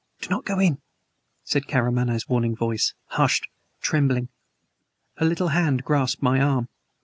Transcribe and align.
"Do 0.19 0.29
not 0.29 0.45
go 0.45 0.57
in!" 0.57 0.79
came 1.47 1.61
Karamaneh's 1.61 2.27
warning 2.27 2.55
voice 2.55 2.95
hushed 3.09 3.47
trembling. 3.81 4.29
Her 5.17 5.27
little 5.27 5.49
hand 5.49 5.83
grasped 5.83 6.23
my 6.23 6.41
arm. 6.41 6.69